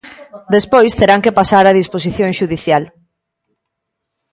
Despois 0.55 0.97
terán 0.99 1.23
que 1.23 1.35
pasar 1.39 1.65
a 1.67 1.77
disposición 1.79 2.31
xudicial. 2.39 2.83